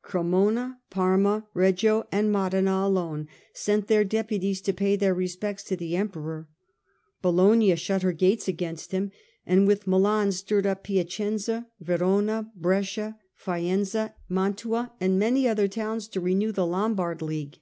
[0.00, 5.96] Cremona, Parma, Reggio, and Modena alone sent their deputies to pay their respects to the
[5.96, 6.48] Emperor.
[7.20, 9.10] Bologna shut her gates against him,
[9.44, 16.22] and with Milan stirred up Piacenza, Verona, Brescia, Faenza, Mantua and many other towns to
[16.22, 17.58] renew the Lombard League.